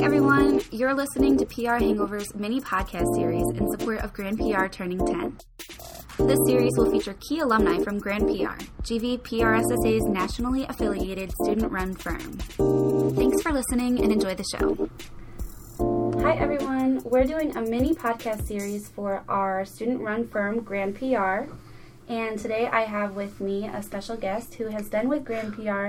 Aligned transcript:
Everyone, 0.00 0.60
you're 0.70 0.94
listening 0.94 1.36
to 1.38 1.44
PR 1.44 1.76
Hangover's 1.76 2.32
mini 2.34 2.60
podcast 2.60 3.14
series 3.16 3.44
in 3.54 3.68
support 3.70 3.98
of 3.98 4.12
Grand 4.12 4.38
PR 4.38 4.66
turning 4.66 5.04
10. 5.04 5.36
This 6.20 6.38
series 6.46 6.72
will 6.76 6.90
feature 6.90 7.14
key 7.28 7.40
alumni 7.40 7.82
from 7.82 7.98
Grand 7.98 8.26
PR, 8.26 8.62
GV 8.82 9.18
PRSSA's 9.20 10.04
nationally 10.06 10.64
affiliated 10.68 11.32
student 11.42 11.72
run 11.72 11.94
firm. 11.94 12.38
Thanks 13.16 13.42
for 13.42 13.52
listening 13.52 14.00
and 14.00 14.12
enjoy 14.12 14.34
the 14.36 14.44
show. 14.54 14.88
Hi 16.22 16.36
everyone, 16.36 17.02
we're 17.04 17.24
doing 17.24 17.56
a 17.56 17.62
mini 17.62 17.92
podcast 17.92 18.46
series 18.46 18.88
for 18.88 19.24
our 19.28 19.64
student 19.64 20.00
run 20.00 20.28
firm, 20.28 20.60
Grand 20.60 20.94
PR. 20.94 21.52
And 22.08 22.38
today 22.38 22.66
I 22.68 22.84
have 22.84 23.16
with 23.16 23.40
me 23.40 23.66
a 23.66 23.82
special 23.82 24.16
guest 24.16 24.54
who 24.54 24.68
has 24.68 24.88
been 24.88 25.08
with 25.08 25.24
Grand 25.24 25.54
PR 25.54 25.88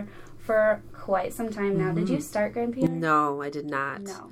for 0.50 0.82
quite 0.94 1.32
some 1.32 1.52
time 1.52 1.78
now. 1.78 1.92
Did 1.92 2.10
you 2.10 2.16
mm-hmm. 2.16 2.24
start 2.24 2.54
Grand 2.54 2.74
PR? 2.74 2.88
No, 2.88 3.40
I 3.40 3.52
did 3.52 3.70
not. 3.70 4.02
No. 4.02 4.32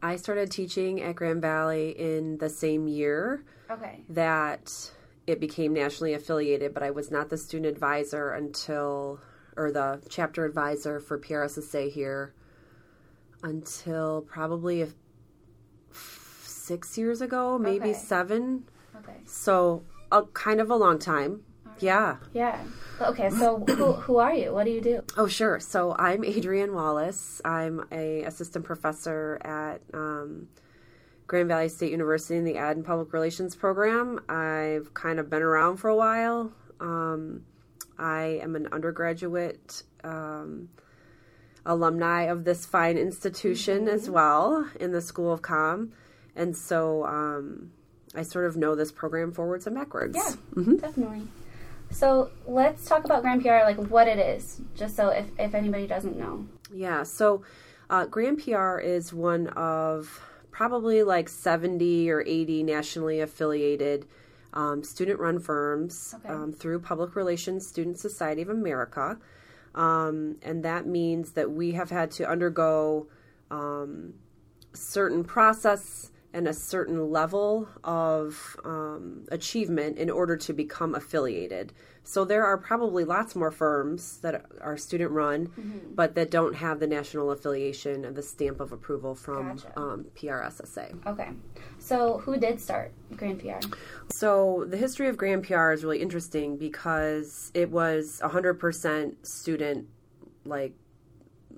I 0.00 0.16
started 0.16 0.50
teaching 0.50 1.02
at 1.02 1.16
Grand 1.16 1.42
Valley 1.42 1.90
in 1.90 2.38
the 2.38 2.48
same 2.48 2.88
year 2.88 3.44
Okay. 3.70 4.00
that 4.08 4.90
it 5.26 5.38
became 5.38 5.74
nationally 5.74 6.14
affiliated, 6.14 6.72
but 6.72 6.82
I 6.82 6.90
was 6.90 7.10
not 7.10 7.28
the 7.28 7.36
student 7.36 7.70
advisor 7.70 8.30
until, 8.30 9.20
or 9.54 9.70
the 9.70 10.00
chapter 10.08 10.46
advisor 10.46 10.98
for 10.98 11.18
PRSSA 11.18 11.92
here 11.92 12.32
until 13.42 14.22
probably 14.22 14.80
a, 14.80 14.88
f- 15.90 16.42
six 16.46 16.96
years 16.96 17.20
ago, 17.20 17.58
maybe 17.58 17.90
Okay. 17.90 17.92
seven. 17.92 18.64
Okay. 18.96 19.18
So, 19.26 19.82
a, 20.10 20.22
kind 20.22 20.58
of 20.58 20.70
a 20.70 20.76
long 20.76 20.98
time. 20.98 21.42
Yeah. 21.80 22.16
Yeah. 22.32 22.58
Okay, 23.00 23.30
so 23.30 23.58
who, 23.60 23.92
who 23.92 24.18
are 24.18 24.34
you? 24.34 24.52
What 24.52 24.64
do 24.64 24.70
you 24.70 24.80
do? 24.80 25.02
Oh, 25.16 25.26
sure. 25.26 25.58
So 25.58 25.96
I'm 25.98 26.24
Adrienne 26.24 26.74
Wallace. 26.74 27.40
I'm 27.44 27.84
a 27.90 28.22
assistant 28.24 28.64
professor 28.64 29.38
at 29.42 29.80
um, 29.94 30.48
Grand 31.26 31.48
Valley 31.48 31.68
State 31.68 31.90
University 31.90 32.36
in 32.36 32.44
the 32.44 32.58
Ad 32.58 32.76
and 32.76 32.84
Public 32.84 33.12
Relations 33.12 33.56
program. 33.56 34.20
I've 34.28 34.92
kind 34.92 35.18
of 35.18 35.30
been 35.30 35.42
around 35.42 35.78
for 35.78 35.88
a 35.88 35.96
while. 35.96 36.52
Um, 36.80 37.44
I 37.98 38.40
am 38.42 38.56
an 38.56 38.68
undergraduate 38.72 39.82
um, 40.04 40.68
alumni 41.64 42.22
of 42.22 42.44
this 42.44 42.66
fine 42.66 42.98
institution 42.98 43.88
as 43.88 44.10
well 44.10 44.68
in 44.78 44.92
the 44.92 45.00
School 45.00 45.32
of 45.32 45.42
Com, 45.42 45.92
and 46.34 46.56
so 46.56 47.04
um, 47.04 47.70
I 48.14 48.22
sort 48.22 48.46
of 48.46 48.56
know 48.56 48.74
this 48.74 48.90
program 48.90 49.32
forwards 49.32 49.66
and 49.66 49.76
backwards. 49.76 50.16
Yeah, 50.16 50.34
definitely. 50.80 51.28
So 51.90 52.30
let's 52.46 52.86
talk 52.86 53.04
about 53.04 53.22
Grand 53.22 53.42
PR, 53.42 53.64
like 53.64 53.76
what 53.90 54.08
it 54.08 54.18
is, 54.18 54.60
just 54.76 54.96
so 54.96 55.08
if, 55.08 55.26
if 55.38 55.54
anybody 55.54 55.86
doesn't 55.86 56.16
know. 56.16 56.46
Yeah, 56.72 57.02
so 57.02 57.42
uh, 57.88 58.06
Grand 58.06 58.42
PR 58.42 58.78
is 58.78 59.12
one 59.12 59.48
of 59.48 60.22
probably 60.50 61.02
like 61.02 61.28
70 61.28 62.10
or 62.10 62.22
80 62.26 62.62
nationally 62.62 63.20
affiliated 63.20 64.06
um, 64.52 64.82
student 64.82 65.20
run 65.20 65.38
firms 65.38 66.14
Okay. 66.18 66.28
um, 66.28 66.52
through 66.52 66.80
Public 66.80 67.14
Relations 67.16 67.66
Student 67.66 67.98
Society 67.98 68.42
of 68.42 68.48
America. 68.48 69.18
Um, 69.74 70.36
and 70.42 70.64
that 70.64 70.86
means 70.86 71.32
that 71.32 71.50
we 71.50 71.72
have 71.72 71.90
had 71.90 72.10
to 72.12 72.28
undergo 72.28 73.06
um, 73.50 74.14
certain 74.72 75.22
process 75.24 76.10
and 76.32 76.46
a 76.46 76.54
certain 76.54 77.10
level 77.10 77.68
of 77.82 78.56
um, 78.64 79.24
achievement 79.30 79.98
in 79.98 80.10
order 80.10 80.36
to 80.36 80.52
become 80.52 80.94
affiliated. 80.94 81.72
So 82.04 82.24
there 82.24 82.44
are 82.44 82.56
probably 82.56 83.04
lots 83.04 83.34
more 83.34 83.50
firms 83.50 84.18
that 84.18 84.46
are 84.60 84.76
student 84.76 85.10
run, 85.10 85.90
but 85.94 86.14
that 86.14 86.30
don't 86.30 86.54
have 86.54 86.80
the 86.80 86.86
national 86.86 87.30
affiliation 87.30 88.04
and 88.04 88.16
the 88.16 88.22
stamp 88.22 88.60
of 88.60 88.72
approval 88.72 89.14
from 89.14 89.56
Gotcha. 89.56 89.78
um, 89.78 90.06
PRSSA. 90.14 91.06
Okay. 91.06 91.28
So 91.78 92.18
who 92.18 92.36
did 92.36 92.60
start 92.60 92.92
Grand 93.16 93.40
PR? 93.40 93.66
So 94.10 94.64
the 94.68 94.76
history 94.76 95.08
of 95.08 95.16
Grand 95.16 95.44
PR 95.44 95.72
is 95.72 95.82
really 95.82 96.00
interesting 96.00 96.56
because 96.56 97.50
it 97.54 97.70
was 97.70 98.20
100% 98.24 99.26
student 99.26 99.88
like 100.44 100.74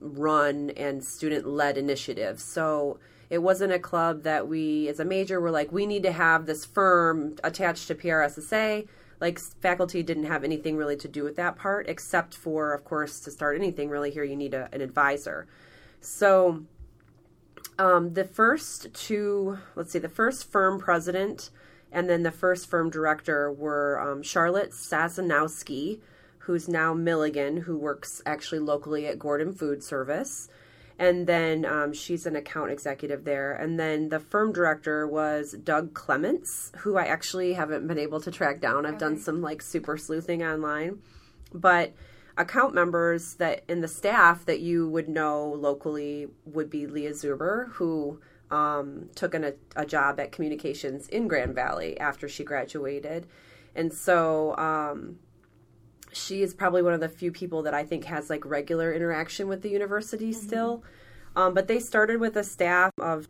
run 0.00 0.70
and 0.70 1.04
student 1.04 1.47
led 1.47 1.78
initiative. 1.78 2.41
So 2.41 2.98
it 3.32 3.43
wasn't 3.43 3.72
a 3.72 3.78
club 3.78 4.25
that 4.25 4.47
we 4.47 4.88
as 4.88 5.00
a 5.00 5.06
major 5.06 5.41
were 5.41 5.50
like 5.50 5.72
we 5.72 5.87
need 5.87 6.03
to 6.03 6.12
have 6.12 6.44
this 6.44 6.66
firm 6.66 7.34
attached 7.43 7.88
to 7.88 7.94
PRSSA. 7.94 8.87
Like 9.22 9.38
faculty 9.38 10.03
didn't 10.03 10.25
have 10.25 10.44
anything 10.44 10.76
really 10.76 10.98
to 10.98 11.09
do 11.09 11.25
with 11.25 11.37
that 11.37 11.56
part 11.56 11.88
except 11.88 12.34
for 12.34 12.75
of 12.75 12.84
course 12.84 13.21
to 13.21 13.31
start 13.31 13.56
anything 13.56 13.88
really 13.88 14.10
here 14.10 14.22
you 14.22 14.37
need 14.37 14.53
a, 14.53 14.69
an 14.71 14.82
advisor. 14.82 15.47
So 15.98 16.65
um, 17.78 18.12
the 18.12 18.25
first 18.25 18.92
two, 18.92 19.59
let's 19.76 19.92
see, 19.92 19.98
the 19.98 20.10
first 20.10 20.53
firm 20.53 20.78
president 20.78 21.48
and 21.91 22.10
then 22.10 22.25
the 22.25 22.31
first 22.31 22.69
firm 22.69 22.91
director 22.91 23.50
were 23.50 23.98
um, 23.98 24.22
Charlotte 24.22 24.72
Sazanowski, 24.72 26.00
who's 26.41 26.69
now 26.69 26.92
Milligan, 26.92 27.62
who 27.62 27.78
works 27.78 28.21
actually 28.26 28.59
locally 28.59 29.06
at 29.06 29.19
Gordon 29.19 29.54
Food 29.54 29.82
Service. 29.82 30.50
And 31.02 31.26
then 31.26 31.64
um, 31.64 31.92
she's 31.92 32.26
an 32.26 32.36
account 32.36 32.70
executive 32.70 33.24
there. 33.24 33.54
And 33.54 33.76
then 33.76 34.08
the 34.08 34.20
firm 34.20 34.52
director 34.52 35.04
was 35.04 35.50
Doug 35.50 35.94
Clements, 35.94 36.70
who 36.78 36.96
I 36.96 37.06
actually 37.06 37.54
haven't 37.54 37.88
been 37.88 37.98
able 37.98 38.20
to 38.20 38.30
track 38.30 38.60
down. 38.60 38.86
I've 38.86 38.98
done 38.98 39.18
some 39.18 39.42
like 39.42 39.62
super 39.62 39.96
sleuthing 39.96 40.44
online. 40.44 41.00
But 41.52 41.92
account 42.38 42.72
members 42.72 43.34
that 43.34 43.64
in 43.66 43.80
the 43.80 43.88
staff 43.88 44.44
that 44.44 44.60
you 44.60 44.88
would 44.91 45.08
know 45.08 45.48
locally 45.48 46.28
would 46.44 46.70
be 46.70 46.86
Leah 46.86 47.14
Zuber, 47.14 47.72
who 47.72 48.20
um, 48.52 49.08
took 49.16 49.34
an, 49.34 49.42
a, 49.42 49.54
a 49.74 49.84
job 49.84 50.20
at 50.20 50.30
communications 50.30 51.08
in 51.08 51.26
Grand 51.26 51.52
Valley 51.52 51.98
after 51.98 52.28
she 52.28 52.44
graduated. 52.44 53.26
And 53.74 53.92
so 53.92 54.56
um, 54.56 55.18
she 56.12 56.42
is 56.42 56.54
probably 56.54 56.82
one 56.82 56.92
of 56.94 57.00
the 57.00 57.08
few 57.08 57.32
people 57.32 57.62
that 57.62 57.74
I 57.74 57.84
think 57.84 58.04
has 58.04 58.30
like 58.30 58.44
regular 58.44 58.92
interaction 58.92 59.48
with 59.48 59.62
the 59.62 59.70
university 59.70 60.32
still. 60.32 60.82
Um, 61.34 61.54
but 61.54 61.66
they 61.68 61.78
started 61.78 62.20
with 62.20 62.36
a 62.36 62.44
staff 62.44 62.92
of 63.00 63.28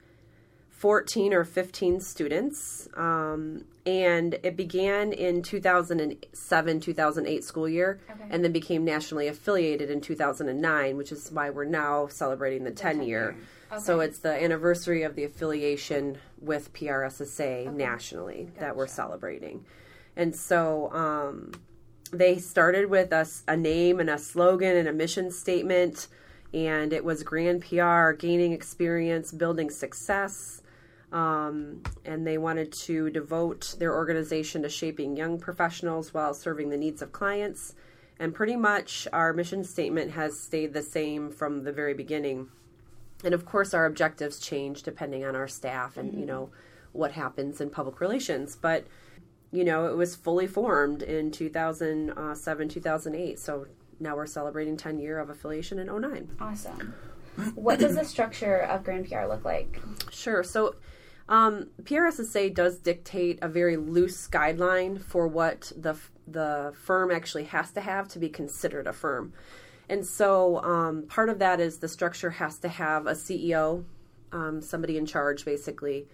14 0.70 1.32
or 1.32 1.44
15 1.44 2.00
students. 2.00 2.88
Um, 2.96 3.64
and 3.86 4.34
it 4.42 4.56
began 4.56 5.12
in 5.12 5.42
2007 5.42 6.80
2008 6.80 7.44
school 7.44 7.68
year 7.68 8.00
Okay. 8.10 8.24
and 8.30 8.44
then 8.44 8.52
became 8.52 8.84
nationally 8.84 9.28
affiliated 9.28 9.90
in 9.90 10.00
2009, 10.00 10.96
which 10.96 11.12
is 11.12 11.30
why 11.30 11.50
we're 11.50 11.64
now 11.64 12.08
celebrating 12.08 12.64
the 12.64 12.70
10 12.72 13.02
year. 13.02 13.36
So 13.78 14.00
it's 14.00 14.18
the 14.18 14.30
anniversary 14.42 15.02
of 15.02 15.14
the 15.14 15.24
affiliation 15.24 16.18
with 16.40 16.72
PRSSA 16.74 17.72
nationally 17.72 18.50
that 18.58 18.76
we're 18.76 18.86
celebrating. 18.86 19.64
And 20.14 20.36
so 20.36 20.92
um, 20.92 21.52
they 22.12 22.38
started 22.38 22.90
with 22.90 23.12
us 23.12 23.42
a 23.48 23.56
name 23.56 23.98
and 23.98 24.10
a 24.10 24.18
slogan 24.18 24.76
and 24.76 24.88
a 24.88 24.92
mission 24.92 25.30
statement 25.30 26.08
and 26.54 26.92
it 26.92 27.04
was 27.04 27.22
grand 27.22 27.62
pr 27.62 28.12
gaining 28.12 28.52
experience 28.52 29.32
building 29.32 29.70
success 29.70 30.62
um, 31.12 31.82
and 32.06 32.26
they 32.26 32.38
wanted 32.38 32.72
to 32.72 33.10
devote 33.10 33.76
their 33.78 33.94
organization 33.94 34.62
to 34.62 34.68
shaping 34.68 35.14
young 35.14 35.38
professionals 35.38 36.14
while 36.14 36.32
serving 36.32 36.70
the 36.70 36.78
needs 36.78 37.02
of 37.02 37.12
clients. 37.12 37.74
And 38.18 38.34
pretty 38.34 38.56
much 38.56 39.06
our 39.12 39.32
mission 39.32 39.62
statement 39.62 40.12
has 40.12 40.40
stayed 40.40 40.72
the 40.72 40.82
same 40.82 41.30
from 41.30 41.64
the 41.64 41.72
very 41.72 41.92
beginning. 41.92 42.48
And 43.24 43.34
of 43.34 43.44
course 43.44 43.74
our 43.74 43.84
objectives 43.84 44.38
change 44.38 44.82
depending 44.82 45.24
on 45.24 45.36
our 45.36 45.48
staff 45.48 45.96
and 45.96 46.18
you 46.18 46.24
know 46.24 46.50
what 46.92 47.12
happens 47.12 47.60
in 47.60 47.68
public 47.68 48.00
relations. 48.00 48.56
But 48.56 48.86
you 49.52 49.64
know, 49.64 49.86
it 49.86 49.96
was 49.96 50.16
fully 50.16 50.46
formed 50.46 51.02
in 51.02 51.30
2007, 51.30 52.68
2008. 52.68 53.38
So 53.38 53.66
now 54.00 54.16
we're 54.16 54.26
celebrating 54.26 54.76
10 54.76 54.98
year 54.98 55.18
of 55.18 55.30
affiliation 55.30 55.78
in 55.78 55.86
09. 55.86 56.36
Awesome. 56.40 56.94
What 57.54 57.78
does 57.78 57.94
the 57.94 58.04
structure 58.04 58.58
of 58.58 58.84
Grand 58.84 59.08
PR 59.08 59.26
look 59.26 59.44
like? 59.44 59.80
Sure. 60.10 60.42
So 60.42 60.76
um, 61.28 61.68
PRSSA 61.82 62.54
does 62.54 62.78
dictate 62.78 63.38
a 63.40 63.48
very 63.48 63.76
loose 63.76 64.28
guideline 64.28 65.00
for 65.00 65.28
what 65.28 65.72
the 65.76 65.96
the 66.26 66.72
firm 66.76 67.10
actually 67.10 67.44
has 67.44 67.72
to 67.72 67.80
have 67.80 68.08
to 68.08 68.18
be 68.18 68.28
considered 68.28 68.86
a 68.86 68.92
firm. 68.92 69.32
And 69.88 70.06
so 70.06 70.62
um, 70.62 71.04
part 71.08 71.28
of 71.28 71.40
that 71.40 71.60
is 71.60 71.78
the 71.78 71.88
structure 71.88 72.30
has 72.30 72.58
to 72.60 72.68
have 72.68 73.06
a 73.06 73.12
CEO, 73.12 73.84
um, 74.30 74.62
somebody 74.62 74.96
in 74.96 75.04
charge 75.04 75.44
basically, 75.44 76.06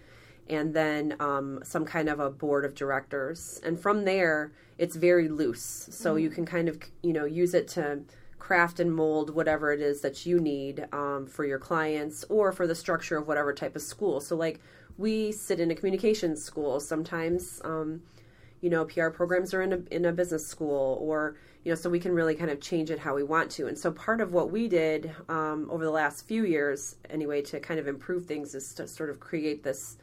and 0.49 0.73
then 0.73 1.15
um, 1.19 1.59
some 1.63 1.85
kind 1.85 2.09
of 2.09 2.19
a 2.19 2.29
board 2.29 2.65
of 2.65 2.75
directors. 2.75 3.59
And 3.63 3.79
from 3.79 4.05
there, 4.05 4.51
it's 4.77 4.95
very 4.95 5.29
loose. 5.29 5.87
So 5.91 6.15
you 6.15 6.29
can 6.29 6.45
kind 6.45 6.67
of, 6.67 6.79
you 7.03 7.13
know, 7.13 7.25
use 7.25 7.53
it 7.53 7.67
to 7.69 8.01
craft 8.39 8.79
and 8.79 8.93
mold 8.93 9.35
whatever 9.35 9.71
it 9.71 9.81
is 9.81 10.01
that 10.01 10.25
you 10.25 10.39
need 10.39 10.87
um, 10.91 11.27
for 11.27 11.45
your 11.45 11.59
clients 11.59 12.25
or 12.29 12.51
for 12.51 12.65
the 12.65 12.75
structure 12.75 13.17
of 13.17 13.27
whatever 13.27 13.53
type 13.53 13.75
of 13.75 13.81
school. 13.81 14.19
So, 14.21 14.35
like, 14.35 14.59
we 14.97 15.31
sit 15.31 15.59
in 15.59 15.71
a 15.71 15.75
communications 15.75 16.43
school. 16.43 16.79
Sometimes, 16.79 17.61
um, 17.63 18.01
you 18.61 18.69
know 18.69 18.85
PR 18.85 19.09
programs 19.09 19.53
are 19.53 19.61
in 19.61 19.73
a 19.73 19.79
in 19.91 20.05
a 20.05 20.11
business 20.11 20.45
school 20.45 20.97
or 21.01 21.35
you 21.63 21.71
know 21.71 21.75
so 21.75 21.89
we 21.89 21.99
can 21.99 22.13
really 22.13 22.35
kind 22.35 22.51
of 22.51 22.59
change 22.59 22.91
it 22.91 22.99
how 22.99 23.15
we 23.15 23.23
want 23.23 23.49
to 23.51 23.67
and 23.67 23.77
so 23.77 23.91
part 23.91 24.21
of 24.21 24.33
what 24.33 24.51
we 24.51 24.67
did 24.67 25.13
um, 25.29 25.67
over 25.71 25.83
the 25.83 25.91
last 25.91 26.27
few 26.27 26.45
years 26.45 26.95
anyway 27.09 27.41
to 27.41 27.59
kind 27.59 27.79
of 27.79 27.87
improve 27.87 28.25
things 28.25 28.55
is 28.55 28.73
to 28.73 28.87
sort 28.87 29.09
of 29.09 29.19
create 29.19 29.63
this 29.63 29.97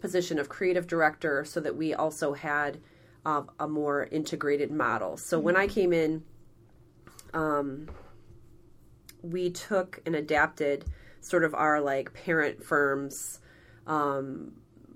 position 0.00 0.38
of 0.38 0.48
creative 0.48 0.86
director 0.86 1.44
so 1.44 1.60
that 1.60 1.76
we 1.76 1.94
also 1.94 2.32
had 2.32 2.78
uh, 3.24 3.42
a 3.58 3.68
more 3.68 4.04
integrated 4.10 4.70
model 4.70 5.16
so 5.16 5.36
mm-hmm. 5.36 5.46
when 5.46 5.56
i 5.56 5.66
came 5.66 5.92
in 5.92 6.22
um, 7.32 7.88
we 9.22 9.50
took 9.50 10.00
and 10.06 10.16
adapted 10.16 10.84
sort 11.20 11.44
of 11.44 11.54
our 11.54 11.80
like 11.80 12.12
parent 12.12 12.64
firms 12.64 13.40
um, 13.86 14.52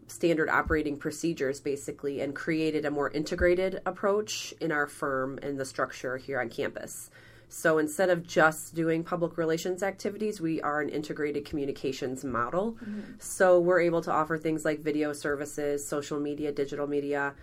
standard 0.06 0.48
operating 0.48 0.96
procedures 0.96 1.60
basically 1.60 2.20
and 2.20 2.34
created 2.34 2.84
a 2.84 2.90
more 2.90 3.10
integrated 3.10 3.80
approach 3.86 4.54
in 4.60 4.72
our 4.72 4.86
firm 4.86 5.38
and 5.42 5.58
the 5.58 5.64
structure 5.64 6.16
here 6.16 6.40
on 6.40 6.48
campus. 6.48 7.10
So 7.49 7.79
instead 7.79 8.11
of 8.11 8.26
just 8.26 8.75
doing 8.75 9.05
public 9.05 9.38
relations 9.38 9.82
activities, 9.82 10.41
we 10.41 10.61
are 10.62 10.81
an 10.81 10.88
integrated 10.88 11.44
communications 11.44 12.25
model. 12.25 12.73
Mm-hmm. 12.73 13.12
So 13.19 13.61
we're 13.61 13.81
able 13.81 14.02
to 14.02 14.11
offer 14.11 14.38
things 14.38 14.64
like 14.64 14.81
video 14.81 15.12
services, 15.12 15.87
social 15.87 16.19
media, 16.19 16.52
digital 16.52 16.87
media, 16.87 17.35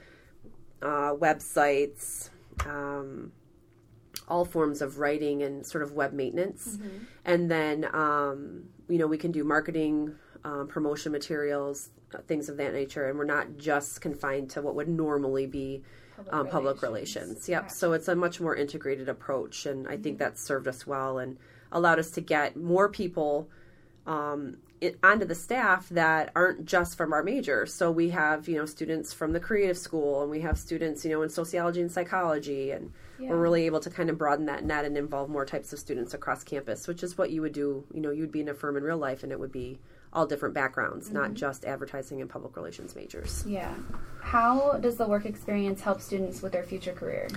uh, 0.81 1.13
websites, 1.13 2.29
um, 2.65 3.31
all 4.27 4.45
forms 4.45 4.81
of 4.81 4.99
writing 4.99 5.43
and 5.43 5.65
sort 5.65 5.83
of 5.83 5.93
web 5.93 6.13
maintenance. 6.13 6.77
Mm-hmm. 6.77 6.97
And 7.25 7.51
then, 7.51 7.85
um, 7.93 8.63
you 8.89 8.97
know, 8.97 9.07
we 9.07 9.17
can 9.17 9.31
do 9.31 9.43
marketing, 9.43 10.15
um, 10.43 10.67
promotion 10.67 11.11
materials, 11.11 11.89
uh, 12.13 12.19
things 12.27 12.49
of 12.49 12.57
that 12.57 12.73
nature. 12.73 13.07
And 13.07 13.17
we're 13.17 13.25
not 13.25 13.57
just 13.57 14.01
confined 14.01 14.49
to 14.51 14.61
what 14.61 14.75
would 14.75 14.89
normally 14.89 15.47
be 15.47 15.83
public, 16.25 16.33
um, 16.33 16.47
public 16.47 16.81
relations. 16.81 17.25
relations. 17.25 17.49
Yep. 17.49 17.71
So 17.71 17.93
it's 17.93 18.07
a 18.07 18.15
much 18.15 18.39
more 18.39 18.55
integrated 18.55 19.09
approach. 19.09 19.65
And 19.65 19.87
I 19.87 19.93
mm-hmm. 19.93 20.03
think 20.03 20.19
that's 20.19 20.41
served 20.41 20.67
us 20.67 20.85
well 20.85 21.19
and 21.19 21.37
allowed 21.71 21.99
us 21.99 22.11
to 22.11 22.21
get 22.21 22.55
more 22.55 22.89
people 22.89 23.49
um, 24.05 24.57
it, 24.81 24.97
onto 25.03 25.25
the 25.25 25.35
staff 25.35 25.87
that 25.89 26.31
aren't 26.35 26.65
just 26.65 26.97
from 26.97 27.13
our 27.13 27.23
major. 27.23 27.65
So 27.65 27.91
we 27.91 28.09
have, 28.09 28.47
you 28.47 28.57
know, 28.57 28.65
students 28.65 29.13
from 29.13 29.33
the 29.33 29.39
creative 29.39 29.77
school 29.77 30.21
and 30.21 30.31
we 30.31 30.41
have 30.41 30.57
students, 30.57 31.05
you 31.05 31.11
know, 31.11 31.21
in 31.21 31.29
sociology 31.29 31.81
and 31.81 31.91
psychology 31.91 32.71
and 32.71 32.91
yeah. 33.19 33.29
we're 33.29 33.37
really 33.37 33.65
able 33.67 33.79
to 33.81 33.89
kind 33.89 34.09
of 34.09 34.17
broaden 34.17 34.47
that 34.47 34.63
net 34.63 34.85
and 34.85 34.97
involve 34.97 35.29
more 35.29 35.45
types 35.45 35.71
of 35.71 35.79
students 35.79 36.13
across 36.13 36.43
campus, 36.43 36.87
which 36.87 37.03
is 37.03 37.17
what 37.17 37.29
you 37.29 37.41
would 37.41 37.53
do. 37.53 37.83
You 37.93 38.01
know, 38.01 38.11
you'd 38.11 38.31
be 38.31 38.41
in 38.41 38.49
a 38.49 38.53
firm 38.53 38.75
in 38.75 38.83
real 38.83 38.97
life, 38.97 39.23
and 39.23 39.31
it 39.31 39.39
would 39.39 39.51
be 39.51 39.79
all 40.13 40.25
different 40.25 40.53
backgrounds, 40.53 41.05
mm-hmm. 41.05 41.17
not 41.17 41.33
just 41.33 41.65
advertising 41.65 42.21
and 42.21 42.29
public 42.29 42.55
relations 42.55 42.95
majors. 42.95 43.43
Yeah. 43.47 43.73
How 44.21 44.77
does 44.81 44.97
the 44.97 45.07
work 45.07 45.25
experience 45.25 45.81
help 45.81 46.01
students 46.01 46.41
with 46.41 46.51
their 46.51 46.63
future 46.63 46.93
career? 46.93 47.27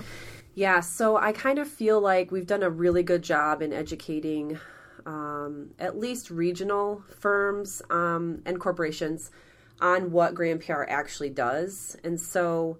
Yeah, 0.53 0.79
so 0.79 1.17
I 1.17 1.31
kind 1.33 1.59
of 1.59 1.67
feel 1.67 1.99
like 1.99 2.31
we've 2.31 2.47
done 2.47 2.63
a 2.63 2.69
really 2.69 3.03
good 3.03 3.21
job 3.21 3.61
in 3.61 3.73
educating 3.73 4.59
um, 5.05 5.71
at 5.79 5.97
least 5.97 6.31
regional 6.31 7.03
firms 7.19 7.81
um, 7.89 8.41
and 8.45 8.59
corporations 8.59 9.31
on 9.81 10.11
what 10.11 10.33
Grand 10.33 10.61
PR 10.65 10.83
actually 10.83 11.29
does. 11.29 11.97
And 12.03 12.19
so 12.19 12.77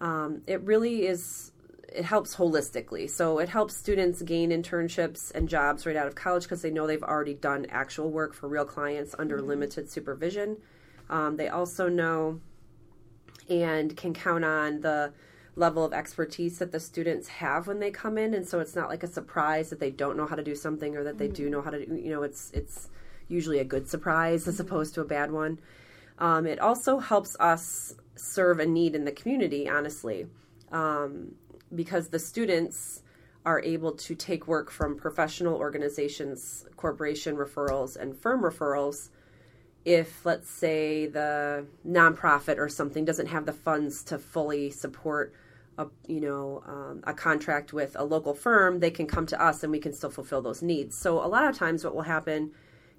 um, 0.00 0.42
it 0.46 0.62
really 0.62 1.06
is 1.06 1.52
it 1.92 2.04
helps 2.04 2.36
holistically. 2.36 3.10
So 3.10 3.38
it 3.38 3.48
helps 3.48 3.76
students 3.76 4.22
gain 4.22 4.50
internships 4.50 5.32
and 5.34 5.48
jobs 5.48 5.86
right 5.86 5.96
out 5.96 6.06
of 6.06 6.14
college 6.14 6.44
because 6.44 6.62
they 6.62 6.70
know 6.70 6.86
they've 6.86 7.02
already 7.02 7.34
done 7.34 7.66
actual 7.70 8.10
work 8.10 8.32
for 8.32 8.48
real 8.48 8.64
clients 8.64 9.14
under 9.18 9.38
mm-hmm. 9.38 9.48
limited 9.48 9.90
supervision. 9.90 10.56
Um, 11.08 11.36
they 11.36 11.48
also 11.48 11.88
know 11.88 12.40
and 13.48 13.96
can 13.96 14.14
count 14.14 14.44
on 14.44 14.80
the 14.80 15.12
level 15.56 15.84
of 15.84 15.92
expertise 15.92 16.58
that 16.58 16.70
the 16.70 16.78
students 16.78 17.28
have 17.28 17.66
when 17.66 17.80
they 17.80 17.90
come 17.90 18.16
in 18.16 18.34
and 18.34 18.48
so 18.48 18.60
it's 18.60 18.76
not 18.76 18.88
like 18.88 19.02
a 19.02 19.08
surprise 19.08 19.70
that 19.70 19.80
they 19.80 19.90
don't 19.90 20.16
know 20.16 20.26
how 20.26 20.36
to 20.36 20.44
do 20.44 20.54
something 20.54 20.96
or 20.96 21.02
that 21.02 21.18
they 21.18 21.26
mm-hmm. 21.26 21.34
do 21.34 21.50
know 21.50 21.60
how 21.60 21.70
to 21.70 21.84
do 21.84 21.96
you 21.96 22.10
know 22.10 22.22
it's 22.22 22.52
it's 22.52 22.88
usually 23.26 23.58
a 23.58 23.64
good 23.64 23.88
surprise 23.88 24.46
as 24.46 24.54
mm-hmm. 24.54 24.62
opposed 24.62 24.94
to 24.94 25.00
a 25.00 25.04
bad 25.04 25.32
one 25.32 25.58
um, 26.20 26.46
it 26.46 26.60
also 26.60 26.98
helps 26.98 27.36
us 27.40 27.94
serve 28.14 28.60
a 28.60 28.66
need 28.66 28.94
in 28.94 29.04
the 29.04 29.12
community 29.12 29.68
honestly 29.68 30.26
um, 30.70 31.34
because 31.74 32.08
the 32.08 32.18
students 32.18 33.02
are 33.44 33.60
able 33.62 33.92
to 33.92 34.14
take 34.14 34.46
work 34.46 34.70
from 34.70 34.96
professional 34.96 35.54
organizations, 35.54 36.66
corporation 36.76 37.36
referrals, 37.36 37.96
and 37.96 38.16
firm 38.16 38.42
referrals. 38.42 39.08
If, 39.84 40.26
let's 40.26 40.50
say, 40.50 41.06
the 41.06 41.64
nonprofit 41.88 42.58
or 42.58 42.68
something 42.68 43.06
doesn't 43.06 43.28
have 43.28 43.46
the 43.46 43.52
funds 43.52 44.04
to 44.04 44.18
fully 44.18 44.70
support 44.70 45.32
a 45.78 45.86
you 46.06 46.20
know 46.20 46.62
um, 46.66 47.00
a 47.04 47.14
contract 47.14 47.72
with 47.72 47.96
a 47.98 48.04
local 48.04 48.34
firm, 48.34 48.80
they 48.80 48.90
can 48.90 49.06
come 49.06 49.24
to 49.26 49.42
us 49.42 49.62
and 49.62 49.72
we 49.72 49.78
can 49.78 49.94
still 49.94 50.10
fulfill 50.10 50.42
those 50.42 50.62
needs. 50.62 50.96
So 50.96 51.24
a 51.24 51.26
lot 51.26 51.48
of 51.48 51.56
times, 51.56 51.82
what 51.84 51.94
will 51.94 52.02
happen 52.02 52.50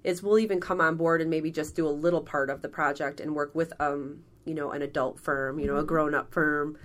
is 0.02 0.22
we'll 0.22 0.40
even 0.40 0.60
come 0.60 0.80
on 0.80 0.96
board 0.96 1.20
and 1.20 1.30
maybe 1.30 1.52
just 1.52 1.76
do 1.76 1.86
a 1.86 1.90
little 1.90 2.22
part 2.22 2.50
of 2.50 2.62
the 2.62 2.68
project 2.68 3.20
and 3.20 3.36
work 3.36 3.54
with 3.54 3.72
um 3.78 4.24
you 4.44 4.54
know 4.54 4.72
an 4.72 4.82
adult 4.82 5.20
firm, 5.20 5.60
you 5.60 5.66
know 5.66 5.76
a 5.76 5.78
mm-hmm. 5.78 5.86
grown 5.86 6.14
up 6.14 6.32
firm 6.32 6.76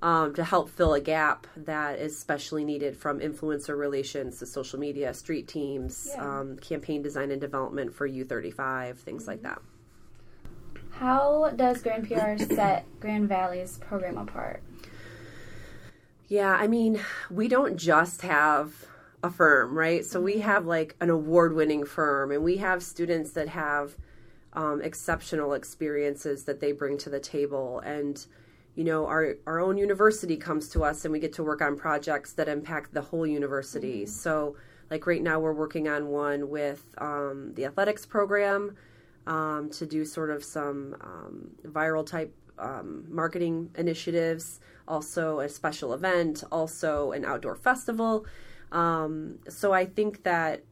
um, 0.00 0.34
to 0.34 0.44
help 0.44 0.68
fill 0.68 0.94
a 0.94 1.00
gap 1.00 1.46
that 1.56 1.98
is 1.98 2.12
especially 2.12 2.64
needed 2.64 2.96
from 2.96 3.18
influencer 3.18 3.76
relations 3.76 4.38
to 4.38 4.46
social 4.46 4.78
media, 4.78 5.12
street 5.12 5.48
teams, 5.48 6.10
yeah. 6.14 6.40
um, 6.40 6.56
campaign 6.58 7.02
design 7.02 7.30
and 7.30 7.40
development 7.40 7.92
for 7.94 8.08
U35, 8.08 8.96
things 8.98 9.22
mm-hmm. 9.22 9.30
like 9.30 9.42
that. 9.42 9.60
How 10.90 11.50
does 11.54 11.82
Grand 11.82 12.08
PR 12.08 12.36
set 12.54 12.84
Grand 13.00 13.28
Valley's 13.28 13.78
program 13.78 14.18
apart? 14.18 14.62
Yeah, 16.28 16.52
I 16.52 16.66
mean, 16.66 17.00
we 17.30 17.48
don't 17.48 17.76
just 17.76 18.22
have 18.22 18.86
a 19.22 19.30
firm, 19.30 19.76
right? 19.76 20.04
So 20.04 20.20
we 20.20 20.34
mm-hmm. 20.34 20.42
have 20.42 20.66
like 20.66 20.96
an 21.00 21.10
award 21.10 21.54
winning 21.54 21.84
firm, 21.84 22.30
and 22.30 22.44
we 22.44 22.58
have 22.58 22.82
students 22.82 23.32
that 23.32 23.48
have 23.48 23.96
um, 24.52 24.80
exceptional 24.82 25.54
experiences 25.54 26.44
that 26.44 26.60
they 26.60 26.72
bring 26.72 26.98
to 26.98 27.10
the 27.10 27.20
table. 27.20 27.80
And 27.80 28.24
you 28.78 28.84
know 28.84 29.06
our 29.06 29.34
our 29.44 29.58
own 29.58 29.76
university 29.76 30.36
comes 30.36 30.68
to 30.68 30.84
us 30.84 31.04
and 31.04 31.10
we 31.10 31.18
get 31.18 31.32
to 31.32 31.42
work 31.42 31.60
on 31.60 31.76
projects 31.76 32.32
that 32.34 32.48
impact 32.48 32.94
the 32.94 33.02
whole 33.02 33.26
university 33.26 34.02
mm-hmm. 34.02 34.08
so 34.08 34.54
like 34.88 35.04
right 35.04 35.20
now 35.20 35.40
we're 35.40 35.52
working 35.52 35.88
on 35.88 36.06
one 36.06 36.48
with 36.48 36.94
um, 36.98 37.52
the 37.56 37.64
athletics 37.64 38.06
program 38.06 38.76
um, 39.26 39.68
to 39.70 39.84
do 39.84 40.04
sort 40.04 40.30
of 40.30 40.44
some 40.44 40.96
um, 41.00 41.50
viral 41.66 42.06
type 42.06 42.32
um, 42.60 43.04
marketing 43.08 43.68
initiatives 43.74 44.60
also 44.86 45.40
a 45.40 45.48
special 45.48 45.92
event 45.92 46.44
also 46.52 47.10
an 47.10 47.24
outdoor 47.24 47.56
festival 47.56 48.26
um, 48.70 49.40
so 49.48 49.72
i 49.72 49.84
think 49.84 50.22
that 50.22 50.62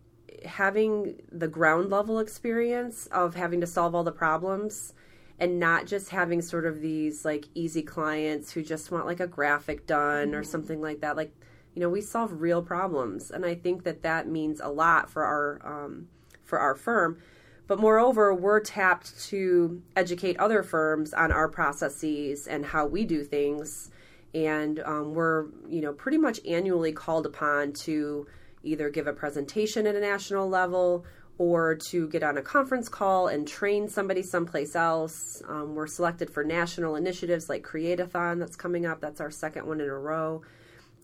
having 0.44 1.20
the 1.32 1.48
ground 1.48 1.90
level 1.90 2.20
experience 2.20 3.08
of 3.08 3.34
having 3.34 3.60
to 3.60 3.66
solve 3.66 3.96
all 3.96 4.04
the 4.04 4.12
problems 4.12 4.94
and 5.38 5.60
not 5.60 5.86
just 5.86 6.10
having 6.10 6.40
sort 6.40 6.66
of 6.66 6.80
these 6.80 7.24
like 7.24 7.46
easy 7.54 7.82
clients 7.82 8.52
who 8.52 8.62
just 8.62 8.90
want 8.90 9.06
like 9.06 9.20
a 9.20 9.26
graphic 9.26 9.86
done 9.86 10.28
mm-hmm. 10.28 10.36
or 10.36 10.44
something 10.44 10.80
like 10.80 11.00
that 11.00 11.16
like 11.16 11.32
you 11.74 11.80
know 11.80 11.88
we 11.88 12.00
solve 12.00 12.40
real 12.40 12.62
problems 12.62 13.30
and 13.30 13.44
i 13.44 13.54
think 13.54 13.84
that 13.84 14.02
that 14.02 14.28
means 14.28 14.60
a 14.60 14.68
lot 14.68 15.10
for 15.10 15.24
our 15.24 15.60
um, 15.64 16.08
for 16.42 16.58
our 16.58 16.74
firm 16.74 17.18
but 17.66 17.78
moreover 17.78 18.32
we're 18.32 18.60
tapped 18.60 19.18
to 19.20 19.82
educate 19.94 20.36
other 20.38 20.62
firms 20.62 21.12
on 21.12 21.30
our 21.30 21.48
processes 21.48 22.46
and 22.46 22.66
how 22.66 22.86
we 22.86 23.04
do 23.04 23.22
things 23.22 23.90
and 24.34 24.80
um, 24.80 25.14
we're 25.14 25.46
you 25.68 25.80
know 25.80 25.92
pretty 25.92 26.18
much 26.18 26.40
annually 26.46 26.92
called 26.92 27.26
upon 27.26 27.72
to 27.72 28.26
either 28.62 28.90
give 28.90 29.06
a 29.06 29.12
presentation 29.12 29.86
at 29.86 29.94
a 29.94 30.00
national 30.00 30.48
level 30.48 31.04
or 31.38 31.74
to 31.74 32.08
get 32.08 32.22
on 32.22 32.38
a 32.38 32.42
conference 32.42 32.88
call 32.88 33.28
and 33.28 33.46
train 33.46 33.88
somebody 33.88 34.22
someplace 34.22 34.74
else. 34.74 35.42
Um, 35.46 35.74
we're 35.74 35.86
selected 35.86 36.30
for 36.30 36.42
national 36.42 36.96
initiatives 36.96 37.48
like 37.48 37.62
Createathon 37.62 38.38
that's 38.38 38.56
coming 38.56 38.86
up. 38.86 39.00
That's 39.00 39.20
our 39.20 39.30
second 39.30 39.66
one 39.66 39.80
in 39.80 39.88
a 39.88 39.98
row. 39.98 40.42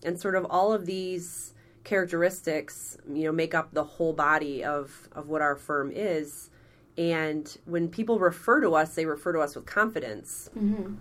And 0.03 0.19
sort 0.19 0.35
of 0.35 0.45
all 0.49 0.73
of 0.73 0.85
these 0.85 1.53
characteristics, 1.83 2.97
you 3.07 3.25
know, 3.25 3.31
make 3.31 3.53
up 3.53 3.73
the 3.73 3.83
whole 3.83 4.13
body 4.13 4.63
of, 4.63 5.07
of 5.11 5.29
what 5.29 5.41
our 5.41 5.55
firm 5.55 5.91
is. 5.93 6.49
And 6.97 7.55
when 7.65 7.89
people 7.89 8.19
refer 8.19 8.61
to 8.61 8.75
us, 8.75 8.95
they 8.95 9.05
refer 9.05 9.33
to 9.33 9.39
us 9.39 9.55
with 9.55 9.65
confidence 9.65 10.49
mm-hmm. 10.57 10.95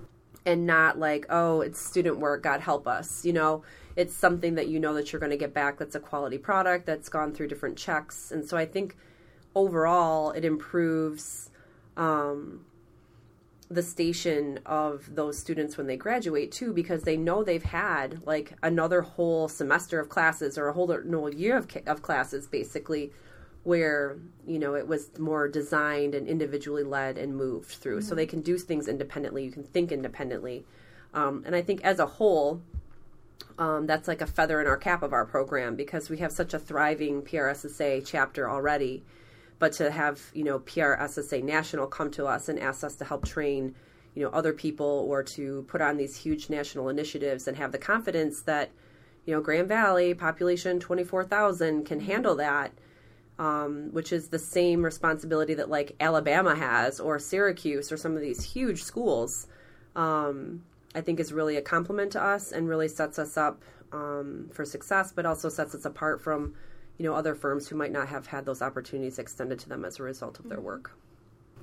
and 0.44 0.66
not 0.66 0.98
like, 0.98 1.26
oh, 1.30 1.62
it's 1.62 1.80
student 1.80 2.18
work, 2.18 2.42
God 2.42 2.60
help 2.60 2.86
us. 2.86 3.24
You 3.24 3.32
know, 3.32 3.62
it's 3.96 4.14
something 4.14 4.56
that 4.56 4.68
you 4.68 4.78
know 4.78 4.94
that 4.94 5.12
you're 5.12 5.20
going 5.20 5.30
to 5.30 5.36
get 5.36 5.54
back 5.54 5.78
that's 5.78 5.94
a 5.94 6.00
quality 6.00 6.38
product 6.38 6.86
that's 6.86 7.08
gone 7.08 7.32
through 7.32 7.48
different 7.48 7.76
checks. 7.76 8.30
And 8.30 8.46
so 8.46 8.56
I 8.56 8.66
think 8.66 8.96
overall 9.54 10.30
it 10.32 10.44
improves 10.44 11.50
um, 11.97 12.64
the 13.71 13.82
station 13.82 14.61
of 14.66 15.14
those 15.14 15.38
students 15.38 15.76
when 15.76 15.87
they 15.87 15.97
graduate 15.97 16.52
too 16.52 16.73
because 16.73 17.02
they 17.04 17.16
know 17.16 17.42
they've 17.42 17.62
had 17.62 18.21
like 18.26 18.54
another 18.62 19.02
whole 19.02 19.49
semester 19.49 20.00
of 20.00 20.09
classes 20.09 20.59
or 20.59 20.68
a 20.68 20.73
whole 20.73 20.87
no 21.04 21.26
year 21.28 21.56
of, 21.56 21.68
of 21.87 22.02
classes 22.02 22.47
basically 22.47 23.12
where 23.64 24.18
you 24.47 24.59
know 24.59 24.75
it 24.75 24.87
was 24.87 25.16
more 25.18 25.49
designed 25.49 26.14
and 26.14 26.26
individually 26.26 26.82
led 26.82 27.16
and 27.16 27.37
moved 27.37 27.71
through 27.71 27.99
mm-hmm. 27.99 28.09
so 28.09 28.14
they 28.14 28.26
can 28.26 28.40
do 28.40 28.59
things 28.59 28.88
independently 28.88 29.44
you 29.44 29.52
can 29.52 29.64
think 29.64 29.92
independently 29.92 30.64
Um, 31.14 31.42
and 31.47 31.54
I 31.54 31.62
think 31.62 31.82
as 31.85 31.99
a 31.99 32.06
whole, 32.06 32.62
um, 33.59 33.87
that's 33.87 34.09
like 34.09 34.21
a 34.21 34.26
feather 34.26 34.61
in 34.61 34.66
our 34.66 34.76
cap 34.76 35.02
of 35.02 35.12
our 35.12 35.26
program 35.26 35.76
because 35.76 36.09
we 36.09 36.18
have 36.18 36.32
such 36.32 36.54
a 36.54 36.59
thriving 36.59 37.23
PRSSA 37.23 38.04
chapter 38.06 38.49
already. 38.49 39.04
But 39.62 39.75
to 39.75 39.92
have 39.92 40.21
you 40.35 40.42
know 40.42 40.59
PRSSA 40.59 41.45
National 41.45 41.87
come 41.87 42.11
to 42.19 42.26
us 42.26 42.49
and 42.49 42.59
ask 42.59 42.83
us 42.83 42.97
to 42.97 43.04
help 43.04 43.25
train 43.25 43.76
you 44.12 44.25
know 44.25 44.31
other 44.31 44.52
people 44.52 45.07
or 45.09 45.23
to 45.23 45.64
put 45.69 45.81
on 45.81 45.97
these 45.97 46.16
huge 46.16 46.50
national 46.50 46.88
initiatives 46.88 47.47
and 47.47 47.57
have 47.57 47.71
the 47.71 47.78
confidence 47.78 48.42
that 48.42 48.73
you 49.25 49.33
know 49.33 49.40
Grand 49.40 49.69
Valley 49.69 50.14
population 50.14 50.81
24,000 50.81 51.85
can 51.85 52.00
handle 52.00 52.35
that 52.35 52.73
um, 53.38 53.90
which 53.92 54.12
is 54.12 54.31
the 54.31 54.38
same 54.40 54.85
responsibility 54.85 55.54
that 55.54 55.71
like 55.71 55.95
Alabama 56.00 56.57
has 56.57 56.99
or 56.99 57.21
Syracuse 57.21 57.92
or 57.92 57.97
some 57.97 58.16
of 58.16 58.21
these 58.21 58.42
huge 58.42 58.83
schools 58.83 59.47
um, 59.95 60.64
I 60.92 61.02
think 61.02 61.21
is 61.21 61.33
really 61.33 61.57
a 61.57 61.62
compliment 61.62 62.11
to 62.12 62.21
us 62.21 62.50
and 62.50 62.69
really 62.69 62.88
sets 62.88 63.16
us 63.16 63.37
up 63.37 63.62
um, 63.92 64.50
for 64.52 64.64
success 64.64 65.12
but 65.12 65.25
also 65.25 65.49
sets 65.49 65.73
us 65.73 65.85
apart 65.85 66.21
from 66.21 66.54
you 66.99 67.04
know 67.04 67.14
other 67.14 67.34
firms 67.34 67.68
who 67.68 67.76
might 67.76 67.92
not 67.92 68.08
have 68.08 68.26
had 68.26 68.44
those 68.44 68.62
opportunities 68.62 69.18
extended 69.18 69.58
to 69.61 69.68
them 69.68 69.84
as 69.84 69.99
a 69.99 70.02
result 70.02 70.38
of 70.38 70.49
their 70.49 70.61
work. 70.61 70.92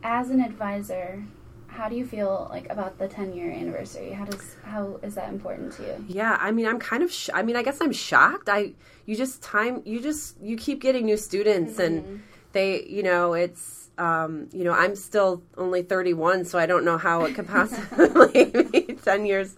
As 0.03 0.29
an 0.29 0.41
advisor 0.41 1.23
how 1.69 1.87
do 1.87 1.95
you 1.95 2.05
feel 2.05 2.47
like 2.49 2.69
about 2.69 2.97
the 2.97 3.07
10 3.07 3.33
year 3.33 3.51
anniversary? 3.51 4.11
How 4.11 4.25
does 4.25 4.55
how 4.63 4.99
is 5.03 5.15
that 5.15 5.29
important 5.29 5.73
to 5.73 5.83
you? 5.83 6.05
Yeah 6.07 6.37
i 6.39 6.51
mean 6.51 6.67
i'm 6.67 6.79
kind 6.79 7.03
of 7.03 7.11
sh- 7.11 7.29
i 7.33 7.41
mean 7.43 7.55
i 7.55 7.63
guess 7.63 7.79
i'm 7.81 7.93
shocked. 7.93 8.49
I 8.49 8.73
you 9.05 9.15
just 9.15 9.41
time 9.41 9.81
you 9.85 10.01
just 10.01 10.39
you 10.41 10.57
keep 10.57 10.81
getting 10.81 11.05
new 11.05 11.17
students 11.17 11.73
mm-hmm. 11.73 11.81
and 11.81 12.23
they 12.51 12.83
you 12.83 13.03
know 13.03 13.33
it's 13.33 13.91
um, 13.97 14.47
you 14.53 14.63
know 14.63 14.71
i'm 14.71 14.95
still 14.95 15.43
only 15.57 15.81
31 15.81 16.45
so 16.45 16.57
i 16.57 16.65
don't 16.65 16.85
know 16.85 16.97
how 16.97 17.25
it 17.25 17.35
could 17.35 17.47
possibly 17.57 18.45
be 18.71 18.93
10 18.93 19.25
years 19.25 19.55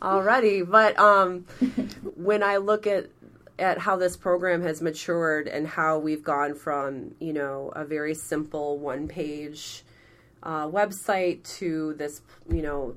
already. 0.00 0.62
But 0.62 0.98
um, 0.98 1.46
when 2.16 2.42
i 2.42 2.56
look 2.56 2.86
at 2.86 3.10
at 3.58 3.78
how 3.78 3.96
this 3.96 4.16
program 4.16 4.62
has 4.62 4.80
matured 4.80 5.46
and 5.46 5.66
how 5.66 5.98
we've 5.98 6.22
gone 6.22 6.54
from 6.54 7.14
you 7.20 7.32
know 7.32 7.72
a 7.76 7.84
very 7.84 8.14
simple 8.14 8.78
one 8.78 9.08
page 9.08 9.84
uh, 10.42 10.66
website 10.66 11.42
to 11.58 11.94
this, 11.94 12.20
you 12.50 12.62
know, 12.62 12.94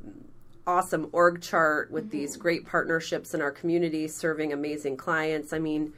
awesome 0.67 1.09
org 1.12 1.41
chart 1.41 1.91
with 1.91 2.05
mm-hmm. 2.05 2.17
these 2.17 2.38
great 2.38 2.65
partnerships 2.65 3.33
in 3.33 3.41
our 3.41 3.51
community 3.51 4.07
serving 4.07 4.51
amazing 4.51 4.97
clients. 4.97 5.53
I 5.53 5.59
mean, 5.59 5.93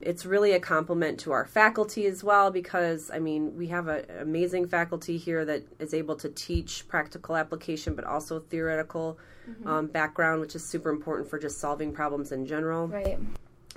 it's 0.00 0.26
really 0.26 0.52
a 0.52 0.60
compliment 0.60 1.20
to 1.20 1.30
our 1.30 1.44
faculty 1.44 2.06
as 2.06 2.24
well 2.24 2.50
because 2.50 3.12
I 3.12 3.20
mean 3.20 3.56
we 3.56 3.68
have 3.68 3.86
an 3.86 4.04
amazing 4.18 4.66
faculty 4.66 5.16
here 5.16 5.44
that 5.44 5.62
is 5.78 5.94
able 5.94 6.16
to 6.16 6.28
teach 6.28 6.88
practical 6.88 7.36
application 7.36 7.94
but 7.94 8.04
also 8.04 8.40
theoretical 8.40 9.20
mm-hmm. 9.48 9.68
um, 9.68 9.86
background, 9.86 10.40
which 10.40 10.56
is 10.56 10.64
super 10.64 10.90
important 10.90 11.30
for 11.30 11.38
just 11.38 11.60
solving 11.60 11.92
problems 11.92 12.32
in 12.32 12.44
general. 12.46 12.88
Right. 12.88 13.20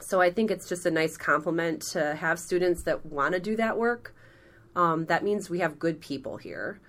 So 0.02 0.22
I 0.22 0.30
think 0.30 0.52
it's 0.52 0.68
just 0.68 0.86
a 0.86 0.92
nice 0.92 1.18
compliment 1.18 1.82
to 1.94 2.16
have 2.16 2.40
students 2.40 2.84
that 2.84 3.06
want 3.06 3.34
to 3.34 3.40
do 3.40 3.56
that 3.56 3.78
work. 3.78 4.16
Um, 4.76 5.06
that 5.06 5.24
means 5.24 5.50
we 5.50 5.60
have 5.60 5.80
good 5.80 6.02
people 6.02 6.38
here. 6.38 6.80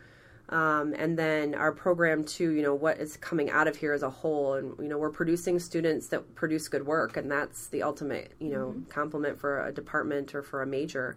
Um, 0.49 0.95
and 0.97 1.19
then 1.19 1.57
our 1.57 1.73
program 1.73 2.23
too 2.23 2.51
you 2.51 2.63
know 2.63 2.75
what 2.75 2.99
is 2.99 3.17
coming 3.17 3.51
out 3.51 3.67
of 3.67 3.75
here 3.75 3.93
as 3.93 4.05
a 4.05 4.11
whole 4.11 4.55
and 4.55 4.79
you 4.79 4.87
know 4.87 4.97
we're 4.97 5.11
producing 5.11 5.59
students 5.59 6.07
that 6.11 6.37
produce 6.37 6.69
good 6.69 6.87
work 6.87 7.17
and 7.17 7.29
that's 7.29 7.67
the 7.67 7.83
ultimate 7.83 8.31
you 8.39 8.51
know 8.51 8.69
mm-hmm. 8.69 8.85
compliment 8.85 9.41
for 9.41 9.67
a 9.67 9.73
department 9.73 10.37
or 10.37 10.45
for 10.45 10.63
a 10.63 10.67
major 10.67 11.17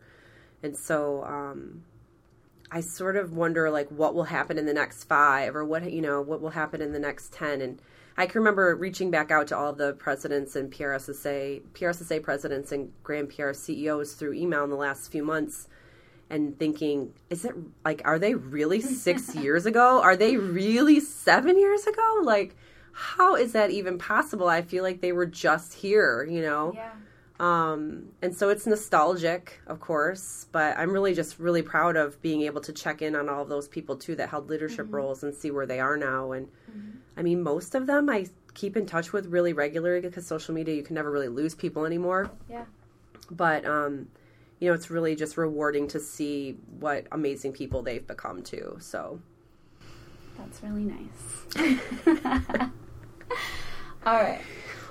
and 0.64 0.76
so 0.76 1.24
um, 1.26 1.84
i 2.72 2.80
sort 2.80 3.16
of 3.16 3.34
wonder 3.34 3.70
like 3.70 3.90
what 3.90 4.14
will 4.14 4.26
happen 4.26 4.58
in 4.58 4.66
the 4.66 4.74
next 4.74 5.04
five 5.06 5.56
or 5.56 5.66
what 5.66 5.92
you 5.92 6.02
know 6.02 6.22
what 6.22 6.42
will 6.42 6.50
happen 6.50 6.82
in 6.82 6.92
the 6.92 7.00
next 7.00 7.34
ten 7.34 7.62
and 7.62 7.82
I 8.20 8.26
can 8.26 8.40
remember 8.40 8.76
reaching 8.76 9.12
back 9.12 9.32
out 9.32 9.48
to 9.48 9.58
all 9.58 9.72
the 9.72 9.94
presidents 9.94 10.58
and 10.58 10.70
PRSSA, 10.70 11.62
PRSSA 11.74 12.22
presidents 12.22 12.74
and 12.74 12.92
Grand 13.02 13.34
PR 13.34 13.54
CEOs 13.54 14.12
through 14.12 14.34
email 14.34 14.66
in 14.66 14.70
the 14.70 14.76
last 14.76 15.10
few 15.10 15.24
months 15.24 15.70
and 16.30 16.60
thinking, 16.60 17.14
is 17.30 17.46
it 17.46 17.56
like, 17.86 18.02
are 18.04 18.20
they 18.20 18.36
really 18.36 18.82
six 18.82 19.34
years 19.38 19.66
ago? 19.66 20.02
Are 20.02 20.18
they 20.18 20.36
really 20.36 21.00
seven 21.00 21.58
years 21.58 21.88
ago? 21.88 22.20
Like, 22.22 22.58
how 22.92 23.36
is 23.36 23.54
that 23.54 23.72
even 23.72 23.98
possible? 23.98 24.50
I 24.50 24.64
feel 24.64 24.84
like 24.84 25.00
they 25.00 25.14
were 25.14 25.26
just 25.26 25.74
here, 25.74 26.28
you 26.30 26.42
know? 26.42 26.74
Yeah. 26.76 26.92
Um, 27.40 28.10
and 28.22 28.36
so 28.36 28.50
it's 28.50 28.68
nostalgic, 28.68 29.62
of 29.66 29.80
course, 29.80 30.48
but 30.52 30.78
I'm 30.78 30.92
really 30.92 31.14
just 31.14 31.40
really 31.40 31.62
proud 31.62 31.96
of 31.96 32.22
being 32.22 32.42
able 32.42 32.60
to 32.62 32.74
check 32.74 33.02
in 33.02 33.16
on 33.16 33.30
all 33.30 33.44
of 33.44 33.50
those 33.50 33.68
people 33.68 33.96
too 33.96 34.16
that 34.16 34.30
held 34.30 34.50
leadership 34.50 34.88
mm-hmm. 34.88 34.96
roles 34.96 35.24
and 35.24 35.34
see 35.34 35.50
where 35.50 35.66
they 35.66 35.80
are 35.80 35.96
now. 35.96 36.34
And 36.34 36.48
mm-hmm. 36.48 36.98
I 37.16 37.22
mean, 37.22 37.42
most 37.42 37.76
of 37.76 37.88
them 37.88 38.10
I 38.10 38.28
keep 38.54 38.76
in 38.76 38.86
touch 38.86 39.14
with 39.14 39.28
really 39.28 39.54
regularly 39.54 40.02
because 40.02 40.28
social 40.28 40.54
media, 40.54 40.76
you 40.76 40.84
can 40.84 40.96
never 40.96 41.10
really 41.10 41.30
lose 41.30 41.56
people 41.56 41.86
anymore. 41.86 42.30
Yeah. 42.50 42.66
But, 43.32 43.66
um, 43.66 44.10
you 44.60 44.68
know, 44.68 44.74
it's 44.74 44.90
really 44.90 45.16
just 45.16 45.38
rewarding 45.38 45.88
to 45.90 46.00
see 46.00 46.58
what 46.80 47.08
amazing 47.14 47.54
people 47.54 47.82
they've 47.84 48.06
become 48.06 48.44
too. 48.44 48.76
So 48.82 49.22
that's 50.38 50.62
really 50.62 50.84
nice. 50.84 51.46
All 54.06 54.16
right. 54.16 54.42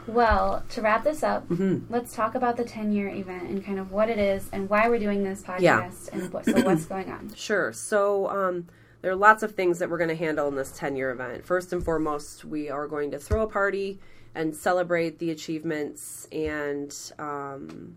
Well, 0.08 0.64
to 0.70 0.82
wrap 0.82 1.04
this 1.04 1.22
up, 1.22 1.48
mm-hmm. 1.48 1.92
let's 1.92 2.14
talk 2.14 2.34
about 2.34 2.56
the 2.56 2.64
10 2.64 2.92
year 2.92 3.08
event 3.08 3.50
and 3.50 3.64
kind 3.64 3.78
of 3.78 3.92
what 3.92 4.08
it 4.08 4.18
is 4.18 4.48
and 4.52 4.68
why 4.68 4.88
we're 4.88 4.98
doing 4.98 5.22
this 5.22 5.42
podcast 5.42 5.60
yeah. 5.60 5.90
and 6.12 6.32
what, 6.32 6.46
so 6.46 6.60
what's 6.62 6.84
going 6.86 7.10
on. 7.10 7.32
Sure. 7.34 7.72
So, 7.72 8.28
um, 8.30 8.66
there 9.00 9.12
are 9.12 9.16
lots 9.16 9.42
of 9.42 9.54
things 9.54 9.78
that 9.78 9.88
we're 9.88 9.98
going 9.98 10.08
to 10.08 10.16
handle 10.16 10.48
in 10.48 10.56
this 10.56 10.72
10 10.72 10.96
year 10.96 11.10
event. 11.10 11.44
First 11.44 11.72
and 11.72 11.84
foremost, 11.84 12.44
we 12.44 12.68
are 12.68 12.88
going 12.88 13.10
to 13.12 13.18
throw 13.18 13.42
a 13.42 13.46
party 13.46 14.00
and 14.34 14.54
celebrate 14.54 15.18
the 15.18 15.30
achievements 15.30 16.26
and 16.32 16.94
um, 17.18 17.96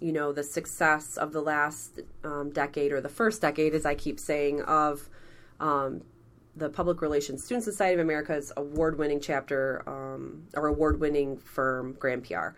you 0.00 0.12
know 0.12 0.32
the 0.32 0.42
success 0.42 1.16
of 1.16 1.32
the 1.32 1.40
last 1.40 2.00
um, 2.24 2.50
decade 2.50 2.92
or 2.92 3.00
the 3.00 3.08
first 3.08 3.42
decade, 3.42 3.74
as 3.74 3.86
I 3.86 3.94
keep 3.94 4.18
saying, 4.18 4.62
of 4.62 5.08
um, 5.60 6.02
the 6.60 6.68
Public 6.68 7.00
Relations 7.02 7.42
Student 7.44 7.64
Society 7.64 7.94
of 7.94 8.00
America's 8.00 8.52
award-winning 8.56 9.20
chapter 9.20 9.82
um, 9.88 10.44
or 10.54 10.66
award-winning 10.66 11.38
firm, 11.38 11.94
Grand 11.94 12.22
PR. 12.22 12.50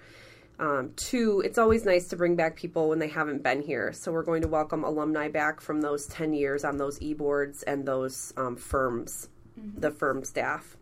Um, 0.59 0.93
two, 0.97 1.41
it's 1.45 1.57
always 1.57 1.85
nice 1.85 2.09
to 2.09 2.17
bring 2.17 2.37
back 2.37 2.57
people 2.57 2.89
when 2.89 2.99
they 2.99 3.09
haven't 3.09 3.43
been 3.43 3.63
here. 3.63 3.93
So 3.93 4.13
we're 4.13 4.25
going 4.25 4.43
to 4.43 4.49
welcome 4.49 4.85
alumni 4.85 5.29
back 5.29 5.61
from 5.61 5.81
those 5.81 6.07
10 6.07 6.35
years 6.35 6.65
on 6.65 6.77
those 6.77 7.01
e-boards 7.01 7.63
and 7.63 7.87
those 7.87 8.35
um, 8.37 8.57
firms, 8.57 9.29
mm-hmm. 9.59 9.81
the 9.81 9.91
firm 9.91 10.25
staff. 10.25 10.77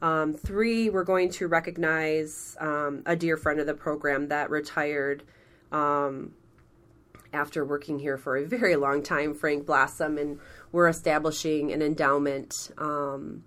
Um, 0.00 0.32
three, 0.32 0.90
we're 0.90 1.04
going 1.04 1.30
to 1.32 1.48
recognize 1.48 2.56
um, 2.60 3.02
a 3.04 3.14
dear 3.14 3.36
friend 3.36 3.60
of 3.60 3.66
the 3.66 3.74
program 3.74 4.28
that 4.28 4.48
retired 4.48 5.22
um, 5.70 6.32
after 7.32 7.64
working 7.64 7.98
here 7.98 8.16
for 8.16 8.36
a 8.36 8.44
very 8.44 8.76
long 8.76 9.02
time, 9.02 9.34
Frank 9.34 9.66
Blossom, 9.66 10.18
and 10.18 10.38
we're 10.72 10.88
establishing 10.88 11.72
an 11.72 11.82
endowment 11.82 12.70
um, 12.78 13.44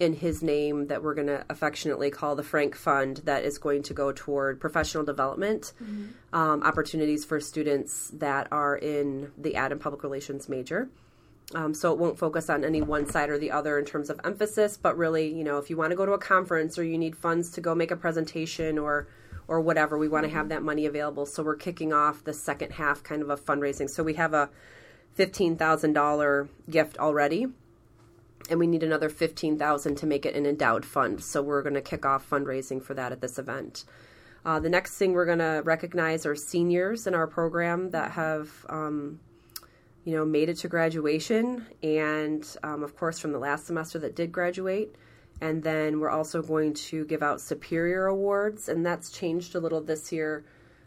in 0.00 0.14
his 0.14 0.42
name 0.42 0.86
that 0.86 1.02
we're 1.02 1.14
going 1.14 1.26
to 1.26 1.44
affectionately 1.50 2.10
call 2.10 2.34
the 2.34 2.42
Frank 2.42 2.74
Fund 2.74 3.18
that 3.24 3.44
is 3.44 3.58
going 3.58 3.82
to 3.84 3.94
go 3.94 4.12
toward 4.12 4.58
professional 4.58 5.04
development 5.04 5.72
mm-hmm. 5.82 6.06
um, 6.34 6.62
opportunities 6.62 7.24
for 7.24 7.38
students 7.38 8.10
that 8.14 8.48
are 8.50 8.76
in 8.76 9.30
the 9.36 9.56
ad 9.56 9.72
and 9.72 9.80
public 9.80 10.02
relations 10.02 10.48
major. 10.48 10.88
Um, 11.54 11.74
so 11.74 11.92
it 11.92 11.98
won't 11.98 12.18
focus 12.18 12.48
on 12.48 12.64
any 12.64 12.80
one 12.80 13.06
side 13.06 13.28
or 13.28 13.36
the 13.36 13.50
other 13.50 13.78
in 13.78 13.84
terms 13.84 14.08
of 14.08 14.20
emphasis, 14.24 14.76
but 14.76 14.96
really, 14.96 15.34
you 15.34 15.42
know, 15.42 15.58
if 15.58 15.68
you 15.68 15.76
want 15.76 15.90
to 15.90 15.96
go 15.96 16.06
to 16.06 16.12
a 16.12 16.18
conference 16.18 16.78
or 16.78 16.84
you 16.84 16.96
need 16.96 17.16
funds 17.16 17.50
to 17.50 17.60
go 17.60 17.74
make 17.74 17.90
a 17.90 17.96
presentation 17.96 18.78
or 18.78 19.08
or 19.50 19.60
whatever. 19.60 19.98
We 19.98 20.06
want 20.06 20.24
to 20.24 20.30
have 20.30 20.48
that 20.50 20.62
money 20.62 20.86
available. 20.86 21.26
So 21.26 21.42
we're 21.42 21.56
kicking 21.56 21.92
off 21.92 22.22
the 22.22 22.32
second 22.32 22.70
half 22.70 23.02
kind 23.02 23.20
of 23.20 23.30
a 23.30 23.36
fundraising. 23.36 23.90
So 23.90 24.04
we 24.04 24.14
have 24.14 24.32
a 24.32 24.48
$15,000 25.18 26.48
gift 26.70 26.98
already 26.98 27.48
and 28.48 28.60
we 28.60 28.68
need 28.68 28.84
another 28.84 29.08
15,000 29.08 29.96
to 29.96 30.06
make 30.06 30.24
it 30.24 30.36
an 30.36 30.46
endowed 30.46 30.84
fund. 30.84 31.22
So 31.22 31.42
we're 31.42 31.62
going 31.62 31.74
to 31.74 31.80
kick 31.80 32.06
off 32.06 32.30
fundraising 32.30 32.80
for 32.80 32.94
that 32.94 33.10
at 33.10 33.20
this 33.20 33.40
event. 33.40 33.84
Uh, 34.44 34.60
the 34.60 34.70
next 34.70 34.96
thing 34.96 35.12
we're 35.12 35.26
going 35.26 35.40
to 35.40 35.62
recognize 35.64 36.24
are 36.26 36.36
seniors 36.36 37.08
in 37.08 37.14
our 37.14 37.26
program 37.26 37.90
that 37.90 38.12
have, 38.12 38.64
um, 38.68 39.18
you 40.04 40.16
know, 40.16 40.24
made 40.24 40.48
it 40.48 40.58
to 40.58 40.68
graduation, 40.68 41.66
and 41.82 42.56
um, 42.62 42.82
of 42.82 42.96
course 42.96 43.18
from 43.18 43.32
the 43.32 43.38
last 43.38 43.66
semester 43.66 43.98
that 43.98 44.16
did 44.16 44.32
graduate. 44.32 44.94
And 45.40 45.62
then 45.62 46.00
we're 46.00 46.10
also 46.10 46.42
going 46.42 46.74
to 46.74 47.04
give 47.06 47.22
out 47.22 47.40
Superior 47.40 48.06
Awards, 48.06 48.68
and 48.68 48.84
that's 48.84 49.10
changed 49.10 49.54
a 49.54 49.60
little 49.60 49.80
this 49.80 50.12
year. 50.12 50.44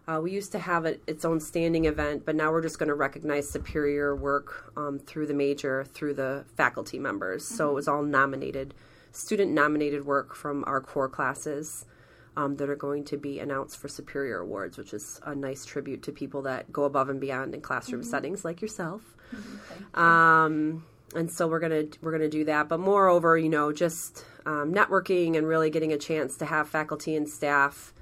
Uh, 0.08 0.20
we 0.22 0.32
used 0.32 0.52
to 0.52 0.60
have 0.60 0.86
it, 0.86 1.02
its 1.08 1.24
own 1.24 1.40
standing 1.40 1.86
event, 1.86 2.26
but 2.26 2.36
now 2.36 2.52
we're 2.52 2.62
just 2.62 2.78
going 2.78 2.90
to 2.90 2.96
recognize 2.96 3.50
superior 3.50 4.16
work 4.16 4.74
um, 4.76 5.00
through 5.00 5.26
the 5.26 5.34
major, 5.34 5.86
through 5.86 6.14
the 6.14 6.44
faculty 6.56 7.00
members. 7.00 7.46
Mm-hmm. 7.46 7.56
So 7.56 7.70
it 7.72 7.74
was 7.74 7.88
all 7.88 8.04
nominated, 8.04 8.74
student 9.12 9.54
nominated 9.54 10.06
work 10.06 10.36
from 10.36 10.64
our 10.68 10.82
core 10.82 11.08
classes 11.08 11.86
um, 12.36 12.58
that 12.58 12.70
are 12.70 12.76
going 12.76 13.06
to 13.06 13.18
be 13.18 13.40
announced 13.40 13.78
for 13.78 13.88
superior 13.88 14.40
awards, 14.40 14.78
which 14.78 14.94
is 14.94 15.22
a 15.24 15.34
nice 15.34 15.66
tribute 15.66 16.04
to 16.04 16.12
people 16.12 16.42
that 16.44 16.72
go 16.72 16.84
above 16.84 17.10
and 17.10 17.22
beyond 17.22 17.56
in 17.56 17.62
classroom 17.62 18.02
mm-hmm. 18.02 18.10
settings 18.10 18.44
like 18.44 18.62
yourself. 18.62 19.16
Mm-hmm. 19.34 20.00
Um, 20.00 20.84
and 21.16 21.32
so 21.32 21.48
we're 21.48 21.60
gonna 21.60 21.86
we're 22.02 22.12
gonna 22.12 22.30
do 22.30 22.46
that. 22.46 22.70
But 22.70 22.80
moreover, 22.80 23.38
you 23.38 23.50
know, 23.50 23.72
just 23.72 24.26
um, 24.46 24.74
networking 24.74 25.38
and 25.38 25.48
really 25.48 25.70
getting 25.70 25.92
a 25.94 25.98
chance 25.98 26.38
to 26.38 26.46
have 26.46 26.70
faculty 26.70 27.16
and 27.16 27.28
staff 27.28 27.94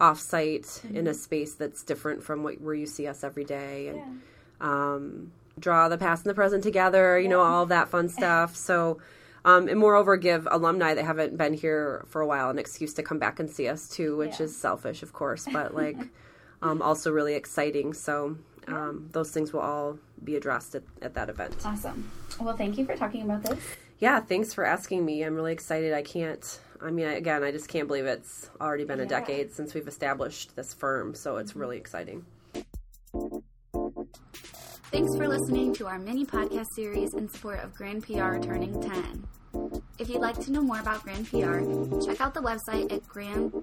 offsite 0.00 0.80
mm-hmm. 0.80 0.96
in 0.96 1.06
a 1.06 1.14
space 1.14 1.54
that's 1.54 1.82
different 1.84 2.22
from 2.22 2.42
what 2.42 2.60
where 2.60 2.74
you 2.74 2.86
see 2.86 3.06
us 3.06 3.22
every 3.24 3.44
day, 3.44 3.88
and 3.88 3.98
yeah. 3.98 4.04
um, 4.60 5.32
draw 5.58 5.88
the 5.88 5.98
past 5.98 6.24
and 6.24 6.30
the 6.30 6.34
present 6.34 6.62
together. 6.62 7.18
You 7.18 7.24
yeah. 7.24 7.30
know, 7.30 7.40
all 7.40 7.66
that 7.66 7.88
fun 7.88 8.08
stuff. 8.20 8.56
So. 8.56 9.00
Um, 9.44 9.66
and 9.66 9.80
moreover, 9.80 10.16
give 10.16 10.46
alumni 10.48 10.94
that 10.94 11.04
haven't 11.04 11.36
been 11.36 11.54
here 11.54 12.04
for 12.06 12.20
a 12.20 12.26
while 12.28 12.48
an 12.48 12.60
excuse 12.60 12.94
to 12.94 13.02
come 13.02 13.18
back 13.18 13.40
and 13.40 13.50
see 13.50 13.66
us 13.66 13.88
too, 13.88 14.16
which 14.16 14.38
yeah. 14.38 14.44
is 14.44 14.56
selfish, 14.56 15.02
of 15.02 15.12
course, 15.12 15.48
but 15.52 15.74
like 15.74 15.96
um, 16.62 16.80
also 16.80 17.10
really 17.10 17.34
exciting. 17.34 17.92
So 17.92 18.36
um, 18.68 19.08
those 19.12 19.30
things 19.30 19.52
will 19.52 19.60
all 19.60 19.98
be 20.22 20.36
addressed 20.36 20.74
at, 20.74 20.82
at 21.00 21.14
that 21.14 21.28
event. 21.28 21.56
Awesome. 21.64 22.10
Well, 22.40 22.56
thank 22.56 22.78
you 22.78 22.86
for 22.86 22.96
talking 22.96 23.22
about 23.22 23.42
this. 23.42 23.58
Yeah, 23.98 24.20
thanks 24.20 24.52
for 24.52 24.64
asking 24.64 25.04
me. 25.04 25.22
I'm 25.22 25.34
really 25.34 25.52
excited. 25.52 25.92
I 25.92 26.02
can't, 26.02 26.60
I 26.80 26.90
mean, 26.90 27.06
again, 27.06 27.44
I 27.44 27.52
just 27.52 27.68
can't 27.68 27.86
believe 27.86 28.06
it's 28.06 28.50
already 28.60 28.84
been 28.84 28.98
yeah. 28.98 29.04
a 29.04 29.08
decade 29.08 29.52
since 29.52 29.74
we've 29.74 29.86
established 29.86 30.56
this 30.56 30.74
firm. 30.74 31.14
So 31.14 31.36
it's 31.36 31.52
mm-hmm. 31.52 31.60
really 31.60 31.76
exciting. 31.76 32.24
Thanks 34.90 35.16
for 35.16 35.28
listening 35.28 35.72
to 35.74 35.86
our 35.86 35.98
mini 35.98 36.26
podcast 36.26 36.66
series 36.74 37.14
in 37.14 37.28
support 37.28 37.60
of 37.60 37.74
Grand 37.74 38.02
PR 38.02 38.38
turning 38.38 38.80
10. 38.80 39.26
If 39.98 40.08
you'd 40.08 40.20
like 40.20 40.38
to 40.40 40.52
know 40.52 40.62
more 40.62 40.80
about 40.80 41.02
Grand 41.02 41.30
PR, 41.30 41.60
check 42.04 42.20
out 42.20 42.34
the 42.34 42.42
website 42.42 42.92
at 42.92 43.06
grand-pr.org. 43.08 43.62